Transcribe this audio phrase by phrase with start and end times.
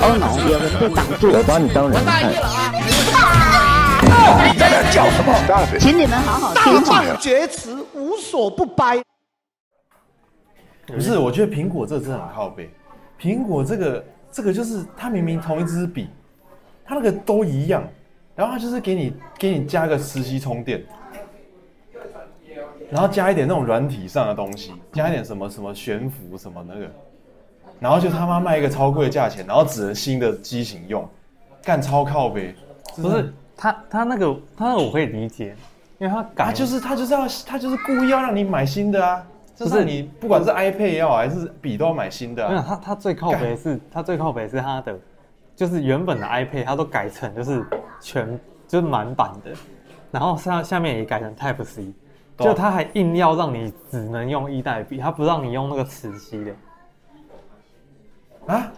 [0.00, 1.28] 哦 no，有人被挡住。
[1.32, 2.30] 我把你当人看。
[4.52, 5.28] 你在那叫什么？
[5.78, 6.80] 请你们好好听话。
[6.80, 9.02] 大放厥词，无所不掰。
[10.86, 12.70] 不是，我觉得苹果这真的很靠背。
[13.20, 16.08] 苹果这个这个就是它明明同一支笔，
[16.84, 17.82] 它那个都一样，
[18.34, 20.84] 然后它就是给你给你加个磁吸充电，
[22.90, 26.90] 然后加一点那种软体上的东西，加一点什么什么悬浮什么那个，
[27.78, 31.08] 然后就他妈卖一个超贵的价钱，然后只能新的机型用，
[31.62, 32.54] 干超靠呗。
[32.96, 35.54] 不是他他那个他那个我可以理解，
[35.98, 39.22] 因为他改他就是他就是要他就是故意要让你买新的啊。
[39.54, 42.50] 就是你不管是 iPad 也好还是笔都要买新的、啊。
[42.50, 44.94] 没有，他他最靠北是，他最靠北是他的，
[45.54, 47.64] 就是原本的 iPad 他都改成就是
[47.98, 49.50] 全就是满版的，
[50.10, 51.90] 然后下下面也改成 Type C，
[52.36, 56.52] 就他还硬要让你只能用一代笔，他不让你用那个磁吸的。
[58.46, 58.72] 啊？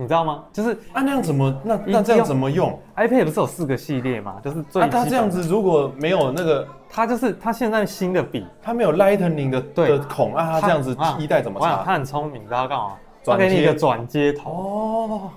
[0.00, 0.44] 你知道吗？
[0.52, 4.36] 就是啊，那样怎么那那这样怎么用？iPad 不是有四个系列嘛？
[4.44, 11.82] 就是最啊，它这样子如果没有那个，它就是它现在新的笔，它没有 Lightning 的的孔啊，它这样子一代怎么插？
[11.84, 12.92] 它很聪明，你知道干嘛？
[13.24, 15.30] 它给你一个转接头哦，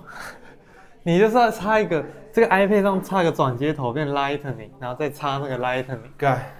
[1.02, 6.52] 你就是要插一个这个 iPad 上插一个转接头变 Lightning，然后再插那个 Lightning，盖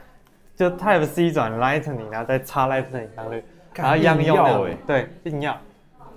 [0.56, 3.44] 就 Type C 转 Lightning，然后再插 Lightning 上去，
[3.76, 5.56] 然后一样用的，对，硬要。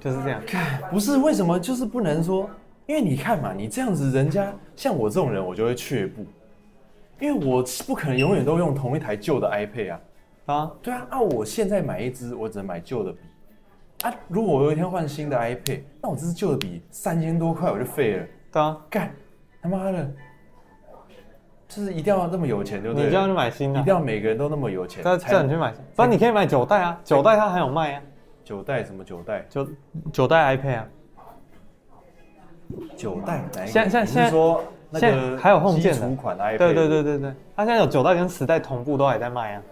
[0.05, 2.47] 就是这样，看不是为什么就是不能说？
[2.85, 6.23] 因为你看嘛，你这样子，人家像我这种人，我就会却步，
[7.19, 10.01] 因为我不可能永远都用同一台旧的 iPad 啊。
[10.45, 13.17] 啊，对啊，啊，我现在买一支，我只能买旧的笔
[14.03, 14.13] 啊。
[14.27, 18.25] 如果我有一天换新的 iPad，那我这支旧的笔三千多块我就废了。
[18.51, 19.11] 对啊，干
[19.63, 20.11] 他妈的，
[21.67, 23.07] 就是一定要那么有钱，对不对？
[23.07, 25.73] 你就要去买新的，一定要每个人都那么有钱，再叫你去买。
[25.95, 28.01] 不然你可以买九代啊，九代它还有卖啊。
[28.45, 29.43] 九代什么九代？
[29.49, 29.67] 九
[30.13, 30.87] 九代 iPad 啊，
[32.95, 33.71] 九代哪一个？
[33.71, 36.57] 现现现在说那个还有 Home 键的款 iPad？
[36.59, 39.63] 对对对对对，它现在有九代跟十代同步都还在卖啊，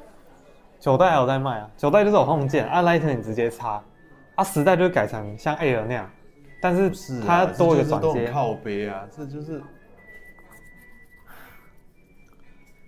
[0.79, 3.79] 九代还有在卖啊，九代就是有 Home 键，按 Lightning 直接插，
[4.33, 6.09] 啊十代就改成像 Air 那样，
[6.59, 8.31] 但是它多一个转接。
[8.31, 9.61] 靠背啊，这就是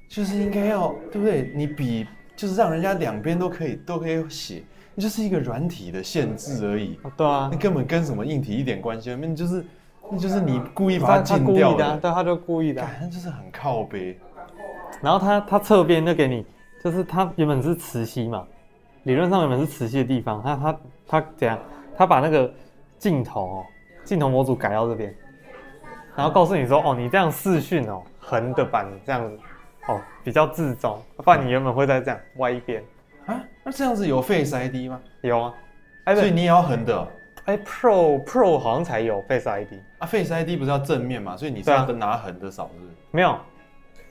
[0.09, 1.51] 就是应该要对不对？
[1.53, 4.63] 你比就是让人家两边都可以都可以写。
[4.95, 9.65] 那就是一个软体的限制而已，对啊，那根本跟什么硬体一点关系都没有，那就是，
[10.09, 14.17] 那就是你故意把它禁掉的，对，他就故意的，那就是很靠北。
[15.01, 16.45] 然后他他侧边就给你，
[16.81, 18.47] 就是他原本是磁吸嘛，
[19.03, 21.59] 理论上原本是磁吸的地方，他他他怎样？
[21.97, 22.49] 他把那个
[22.97, 23.65] 镜头
[24.05, 25.13] 镜头模组改到这边，
[26.15, 29.37] 然后告诉你说，哦，你这样视讯哦，横的版这样子，
[29.87, 32.81] 哦，比较自重，不然你原本会在这样歪一边。
[33.25, 34.99] 啊，那这样子有 Face ID 吗？
[35.21, 35.53] 有啊，
[36.15, 37.07] 所以你也要横的、哦。
[37.45, 41.37] 哎，Pro Pro 好像才有 Face ID 啊，Face ID 不是要正面嘛？
[41.37, 42.91] 所以你是要拿横的扫，是不是？
[43.11, 43.37] 没有，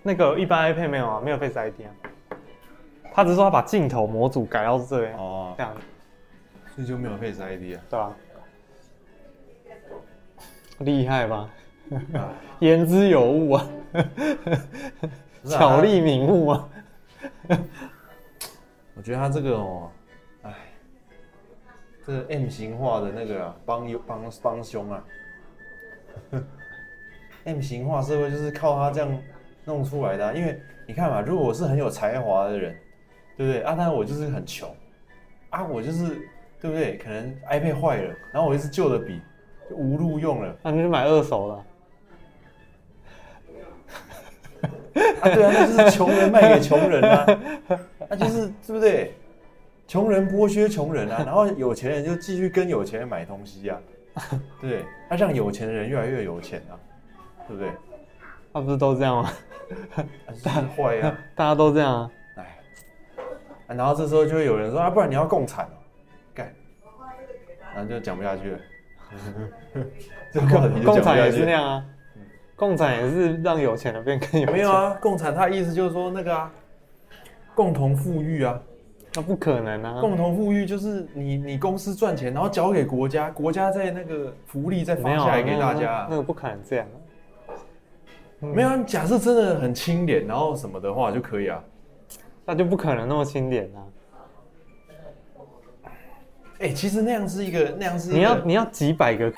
[0.02, 1.90] 那个一般 iPad 没有啊，没有 Face ID 啊。
[3.12, 5.72] 他只是说他把镜头模组改到这样哦，这样，
[6.74, 8.12] 所以就没有 Face ID 啊，对吧？
[10.78, 11.48] 厉害吧？
[12.60, 13.66] 言之有物啊，
[15.44, 16.68] 巧立名目啊。
[18.96, 19.90] 我觉得他这个哦，
[20.42, 20.54] 哎，
[22.06, 25.04] 这个 M 型化的那个啊，帮帮帮凶啊！
[27.44, 29.22] M 型化社会就是靠他这样
[29.64, 32.76] 弄出来的，因为你看嘛，如果我是很有才华的人，
[33.36, 33.62] 对不对？
[33.62, 34.74] 啊，但是我就是很穷，
[35.50, 36.28] 啊，我就是
[36.60, 36.96] 对不对？
[36.96, 39.20] 可能 iPad 坏了，然后我一支旧的笔
[39.68, 41.66] 就无路用了，那，啊，你就买二手了。
[45.24, 47.26] 啊，对啊，那就是穷人卖给穷人啊，
[48.10, 49.14] 那就是对不对？
[49.86, 53.78] 穷人剥削穷人啊，然后有钱人就继续跟有钱人买东西啊，
[54.60, 54.84] 对？
[55.08, 56.76] 他让有钱的人越来越有钱啊，
[57.48, 57.70] 对不对？
[58.52, 59.30] 他不是都这样吗？
[60.42, 62.10] 大家坏啊， 大家都这样啊。
[62.36, 62.56] 哎，
[63.76, 65.76] 然后这时候就会有人说啊，不然你要共产哦，
[66.34, 66.52] 干，
[67.74, 68.58] 然后就讲不下去了。
[70.32, 70.92] 这个话题就讲不下去了。
[70.94, 71.84] 共产也是那样啊。
[72.66, 74.54] 共产也是让有钱的变更有钱。
[74.54, 76.50] 没有啊，共产他意思就是说那个啊，
[77.54, 78.58] 共同富裕啊，
[79.14, 80.00] 那不可能啊。
[80.00, 86.96] 共同富裕就是你你公司赚钱，然后交给国家，国家在那个福利再发下来给大家，啊那个，那个不可能这样，啊。
[88.40, 91.62] 没有，啊，假设真的很清廉，然后什么的话就可以啊。
[92.46, 93.78] 那就不可能那么清廉啊。
[96.60, 99.30] 哎，欸，其实那样是一个，那样是一個你要你要几百个。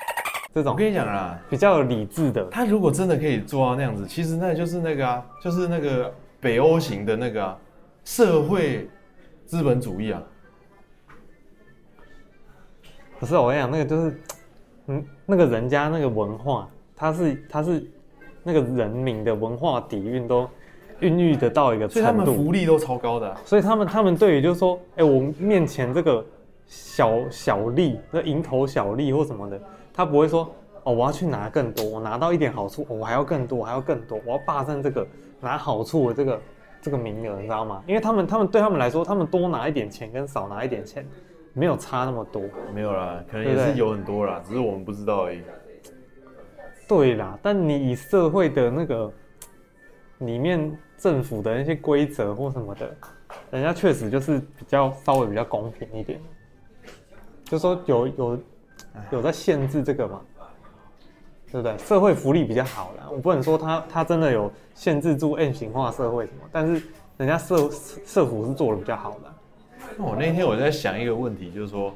[0.53, 7.57] 这种我跟你讲啊，比较有理智的，他如果真的可以做到那样子，其实那就是那个啊，就是那个北欧型的那个啊，
[8.03, 8.89] 社会
[9.45, 10.21] 资本主义啊。
[13.19, 14.19] 不是我跟你讲，那个就是
[14.87, 17.83] 嗯，那个人家那个文化，他是他是
[18.43, 20.49] 那个人民的文化底蕴都
[21.01, 23.41] 孕育得到一个程度，所以他们福利都超高的、啊。
[23.43, 26.25] 所以他们他们对于就是说，哎、欸，我面前这个
[26.67, 29.59] 小小利，那蝇头小利或什么的，
[29.97, 35.05] 他不会说，哦，我要去拿更多，我拿到一点好处，哦、我还要更多，还要更多，我要霸占这个
[35.41, 36.41] 拿好处的这个
[36.83, 37.83] 这个名额，你知道吗？
[37.87, 41.05] 因为他们他们对他们来说，他们多拿一点钱跟少拿一点钱。
[41.53, 45.41] 没有差那么多，没有啦，可能也是有很多啦，只是我们不知道而已。
[46.87, 49.11] 对啦，但你以社会的那个
[50.19, 52.95] 里面政府的那些规则或什么的，
[53.49, 56.21] 人家确实就是比较稍微比较公平一点，
[57.45, 58.39] 就说有有
[59.11, 60.21] 有在限制这个嘛，
[61.51, 61.77] 对不对？
[61.77, 66.81] 社会福利比较好啦，我不能说他他真的有限制住 M 型化社会什么，但是
[67.17, 67.69] 人家社
[68.05, 69.33] 社福是做的比较好的。
[69.97, 71.93] 那我那天我在想一个问题，就是说，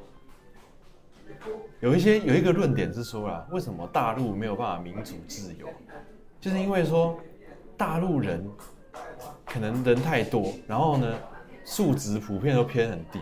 [1.80, 5.68] 有一些有一个论点是说啦，为什么大陆没有办法民主自由？
[6.40, 7.18] 就是因为说
[7.78, 8.44] 大陆人
[9.46, 11.14] 可能人太多，然后呢，
[11.64, 13.20] 素质普遍都偏很低，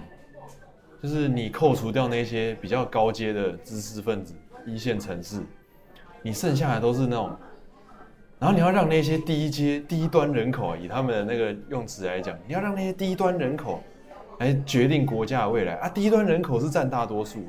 [1.02, 4.34] 就是你扣除掉那些比较高阶的知识分子、
[4.66, 5.42] 一线城市，
[6.22, 7.36] 你剩下的都是那种，
[8.40, 13.84] 然后你要让那些低阶低端人口，以他们的那个用词来讲，你要让那些低端人口。
[14.40, 15.90] 来决定国家的未来啊！
[15.90, 17.46] 低端人口是占大多数，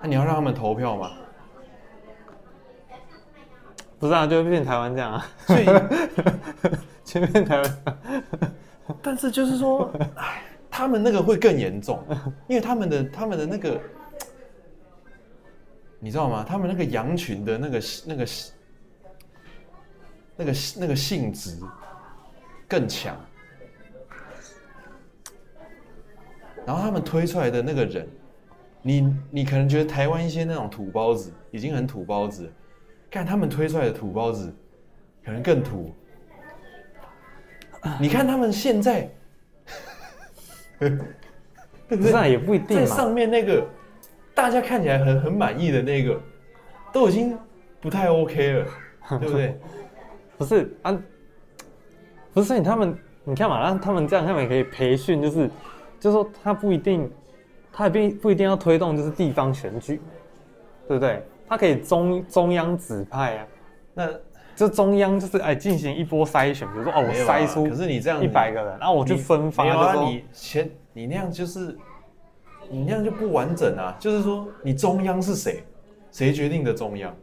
[0.00, 1.10] 那、啊、你要让他们投票吗？
[3.98, 5.26] 不是啊，就会变台湾这样啊。
[5.40, 5.66] 所以，
[7.04, 7.78] 前面台湾。
[9.02, 10.42] 但是就是说，哎，
[10.76, 12.04] 他们那个会更严重，
[12.46, 13.80] 因为他们的他们的那个，
[15.98, 16.44] 你知道吗？
[16.46, 18.26] 他们那个羊群的那个那个
[20.36, 21.58] 那个那个性质
[22.68, 23.18] 更强。
[26.66, 28.06] 然后他们推出来的那个人，
[28.82, 32.52] 你你可能觉得台湾一些那种土包子已经很土包子，
[33.10, 34.54] 看他们推出来的土包子，
[35.24, 35.90] 可能更土。
[37.98, 39.10] 你看他们现在，
[41.88, 42.76] 不是啊，也不一定。
[42.76, 43.66] 在上面那个
[44.34, 46.20] 大家看起来很很满意的那个，
[46.92, 47.38] 都已经
[47.80, 48.66] 不太 OK 了，
[49.20, 49.58] 对不对？
[50.38, 50.98] 不是啊，
[52.32, 55.50] 不是你他们，你看嘛，让他们这样，他们也可以培训，就是。
[55.98, 57.10] 就是说，他不一定，
[57.72, 59.98] 他也不不一定要推动，就是地方选举，
[60.86, 61.22] 对不对？
[61.48, 63.46] 他可以中中央指派啊，
[63.94, 64.10] 那
[64.56, 71.76] 这中央就是哎进行一波筛选，比如说哦，我筛出，可是你这样一百个人，然后我就分发，啊，你前你那样就是，
[72.70, 73.94] 你那样就不完整啊。
[74.00, 75.62] 就是说，你中央是谁？
[76.10, 77.14] 谁决定的中央？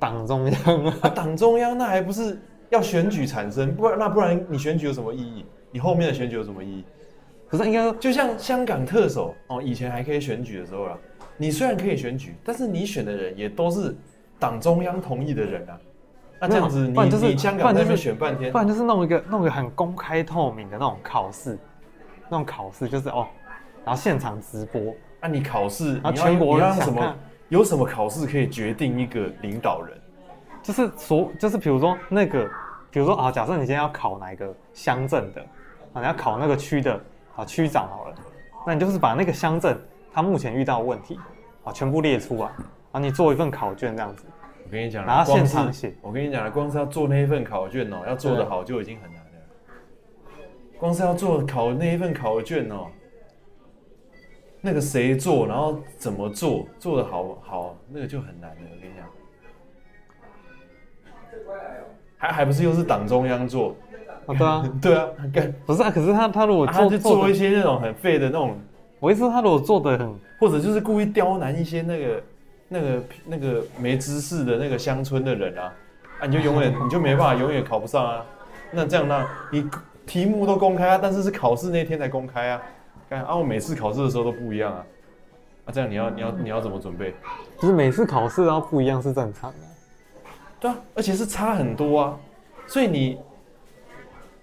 [0.00, 2.40] 党中央啊，党中央那还不是
[2.70, 3.72] 要选举产生？
[3.72, 5.46] 不然那不然你选举有什么意义？
[5.70, 6.84] 你后面的选举有什么意义？
[7.48, 10.98] 可是应该就像香港特首哦，以前还可以选举的时候啦，
[11.36, 13.94] 你虽然可以选举，但是你选的人也都是
[14.40, 15.78] 党中央同意的人啊。
[16.46, 21.58] 那这样子你，你就是你香港在那边选半天，不然就是弄一个弄一个很公开透明的那种考试，
[22.28, 23.26] 那种考试就是哦，
[23.84, 24.80] 然后现场直播。
[25.20, 27.14] 那、啊、你考试，然后全国人什么？
[27.48, 29.96] 有什么考试可以决定一个领导人？
[30.62, 32.48] 就是所，就是比如说那个，
[32.90, 35.40] 比如说啊，假设你今天要考哪一个乡镇的
[35.92, 37.00] 啊，你要考那个区的。
[37.36, 38.14] 啊，区长好了，
[38.64, 39.76] 那你就是把那个乡镇
[40.12, 41.18] 他目前遇到的问题
[41.64, 42.48] 啊，全部列出来，
[42.92, 44.24] 啊，你做一份考卷这样子。
[44.74, 45.94] 我跟你讲，然后现场写。
[46.02, 49.30] 我跟你讲了，光是要做那一份考卷哦，要做得好就已经很难了。
[50.76, 52.88] 光是要做考那一份考卷哦，
[54.60, 58.56] 那个谁做，然后怎么做，做得好好，那个就很难了。
[58.62, 59.06] 我跟你讲，
[62.18, 63.76] 还还不是又是党中央做。
[64.26, 64.72] 啊，对啊，
[65.32, 68.58] 对啊，不是啊，可是他他如果做、啊、就做一些那种很废的那种，
[68.98, 72.20] 我意思说他如果做的很，或者就是故意刁难一些那个
[72.74, 75.72] 那个那个没知识的那个乡村的人啊，
[76.18, 78.26] 啊，你就永远你就没办法永远考不上啊。
[78.72, 79.70] 那这样那你
[80.04, 82.62] 题目都公开啊，但是是考试那天才公开啊。
[83.08, 84.84] 看啊，我每次考试的时候都不一样啊。
[85.66, 87.14] 啊，这样你要你要你要怎么准备？
[87.60, 89.58] 就是每次考试都不一样是正常的。
[90.58, 92.18] 对啊，而且是差很多啊，
[92.66, 93.18] 所以你。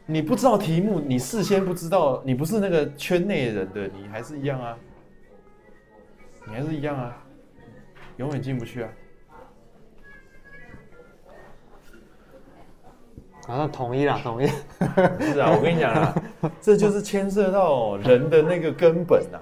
[0.07, 4.75] 你不知道题目，你事先不知道，你不是那个圈内人的，你还是一样啊，
[6.45, 7.15] 你还是一样啊，
[8.17, 8.89] 永远进不去啊。
[13.47, 14.47] 好，那同意啦，同意。
[15.19, 16.23] 是啊，我跟你讲啊，
[16.61, 19.41] 这就是牵涉到人的那个根本啊，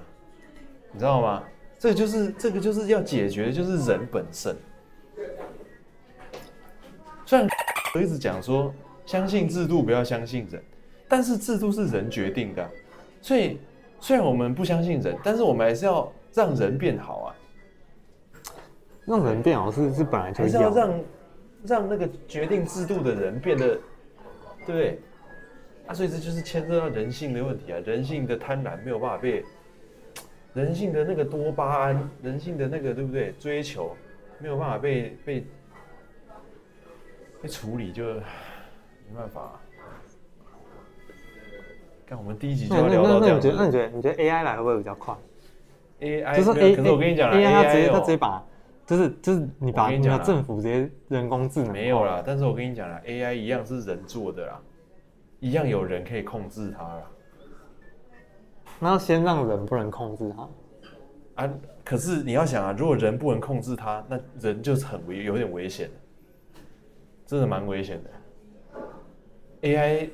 [0.91, 1.43] 你知道吗？
[1.77, 4.55] 这个就是这个就是要解决的，就是人本身。
[7.25, 7.47] 虽然
[7.93, 8.73] 我一直讲说。
[9.05, 10.61] 相信制度，不要相信人。
[11.07, 12.69] 但是制度是人决定的，
[13.23, 13.59] 所以
[13.99, 17.35] 虽然我们不相信人，但是我们还是要让人变好啊。
[19.09, 20.99] 让人变好是是本来就还是要让
[21.63, 23.67] 让那个决定制度的人变得，
[24.65, 24.99] 对不对？
[25.87, 29.43] 啊，所以这就是牵涉到人性的问题啊，人性的贪婪没有办法被，
[30.53, 33.33] 人性的那个多巴胺，人性的那个对不对？
[33.39, 33.97] 追求
[34.37, 35.43] 没有办法被被
[37.41, 39.59] 被处理，就没办法、啊。
[42.05, 43.51] 看我们第一集就要聊到这样子。
[43.57, 43.87] 那你觉得？
[43.89, 44.11] 那你觉得？
[44.11, 45.15] 你觉得 AI 来会不会比较快
[45.99, 48.43] ？AI 就是 A，可是我跟你讲，AI 它直接它直接喔把，
[48.89, 52.23] 就是就是你把你把政府直接人工智能没有啦。
[52.25, 54.59] 但是我跟你讲啦，AI 一样是人做的啦，
[55.39, 57.11] 一样有人可以控制它啦。
[58.79, 61.53] 那要先让人不能控制它啊？
[61.85, 65.89] 可是你要想啊，如果人不能控制它，那人就是很危，有点危险，
[67.27, 68.09] 真的蛮危险的。
[69.61, 70.09] AI。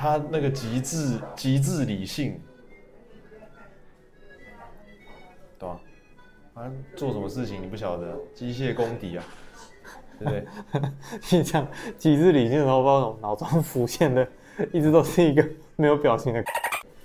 [0.00, 2.40] 它那个极致极致理性，
[5.58, 5.74] 对吧？
[5.74, 5.80] 啊，
[6.96, 9.24] 做什么事情你不晓得，机械功底啊，
[10.18, 10.46] 对不对？
[11.38, 14.26] 你讲极致理性的时候，不知道脑中浮现的，
[14.72, 15.46] 一直都是一个
[15.76, 16.44] 没有表情的。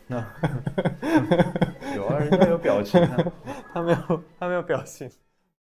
[0.07, 0.17] 那
[1.95, 3.31] 有啊，人家有表情啊，
[3.73, 5.09] 他没有，他没有表情。